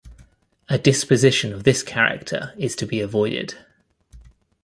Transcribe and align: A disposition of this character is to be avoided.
A 0.67 0.79
disposition 0.79 1.53
of 1.53 1.63
this 1.63 1.83
character 1.83 2.55
is 2.57 2.75
to 2.77 2.87
be 2.87 3.01
avoided. 3.01 3.59